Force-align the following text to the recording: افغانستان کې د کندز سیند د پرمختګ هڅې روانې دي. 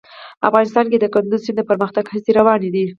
افغانستان 0.49 0.85
کې 0.91 0.97
د 0.99 1.05
کندز 1.15 1.41
سیند 1.45 1.57
د 1.59 1.61
پرمختګ 1.69 2.05
هڅې 2.13 2.31
روانې 2.39 2.69
دي. 2.75 2.83